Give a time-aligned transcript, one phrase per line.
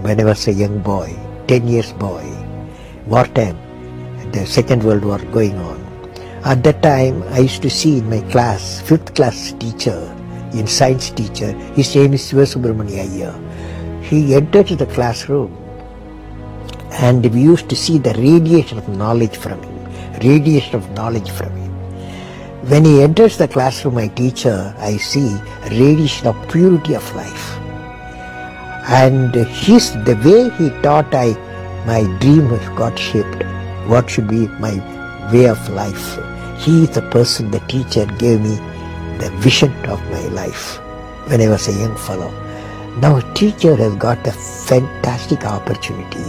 [0.00, 1.14] when I was a young boy,
[1.48, 2.24] 10 years boy,
[3.06, 3.58] wartime,
[4.32, 5.80] the Second World War going on.
[6.44, 10.00] At that time, I used to see in my class, fifth class teacher,
[10.54, 13.32] in science teacher, his name is Sivasubramania.
[14.02, 15.56] He entered the classroom
[16.92, 19.84] and we used to see the radiation of knowledge from him,
[20.22, 21.72] radiation of knowledge from him.
[22.68, 25.36] When he enters the classroom, my teacher, I see
[25.70, 27.61] radiation of purity of life.
[28.88, 31.34] And his, the way he taught, I,
[31.86, 33.44] my dream got shaped.
[33.86, 34.74] What should be my
[35.32, 36.18] way of life?
[36.58, 38.56] He is the person, the teacher gave me
[39.18, 40.78] the vision of my life
[41.28, 42.30] when I was a young fellow.
[43.00, 46.24] Now a teacher has got a fantastic opportunity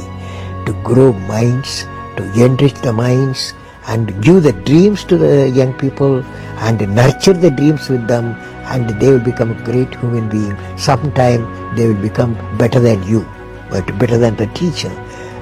[0.66, 1.84] to grow minds,
[2.18, 3.54] to enrich the minds,
[3.88, 6.24] and give the dreams to the young people
[6.60, 8.36] and nurture the dreams with them
[8.66, 10.58] and they will become a great human being.
[10.78, 13.26] Sometime they will become better than you,
[13.70, 14.92] but better than the teacher.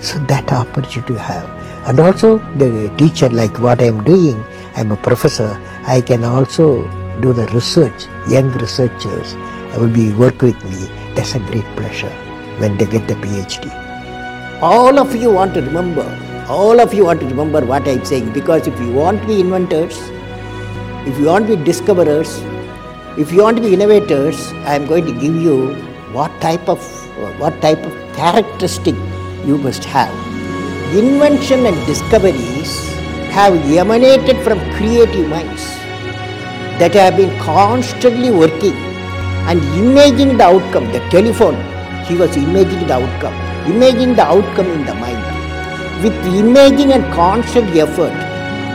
[0.02, 1.50] So that opportunity you have.
[1.88, 4.44] And also the teacher like what I am doing,
[4.76, 6.84] I am a professor, I can also
[7.22, 9.36] do the research, young researchers
[9.78, 10.90] will be work with me.
[11.16, 12.10] That's a great pleasure
[12.60, 13.82] when they get the PhD.
[14.62, 16.06] all of you want to remember,
[16.48, 19.40] all of you want to remember what I'm saying because if you want to be
[19.42, 19.98] inventors,
[21.08, 22.40] if you want to be discoverers,
[23.18, 25.74] if you want to be innovators, I am going to give you
[26.14, 26.80] what type of
[27.20, 28.96] uh, what type of characteristic
[29.46, 30.14] you must have.
[30.96, 32.72] Invention and discoveries
[33.32, 35.62] have emanated from creative minds
[36.80, 38.74] that have been constantly working
[39.52, 40.90] and imagining the outcome.
[40.94, 41.56] The telephone,
[42.06, 43.34] he was imagining the outcome,
[43.70, 45.20] imagining the outcome in the mind.
[46.02, 48.31] With imaging and constant effort,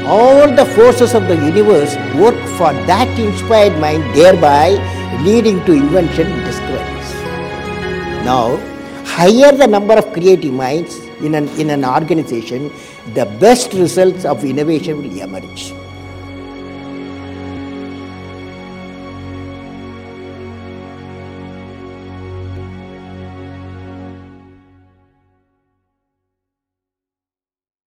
[0.06, 4.70] all the forces of the universe work for that inspired mind, thereby
[5.22, 7.10] leading to invention and discoveries.
[8.24, 8.56] Now,
[9.04, 12.72] higher the number of creative minds in an, in an organization,
[13.14, 15.72] the best results of innovation will emerge.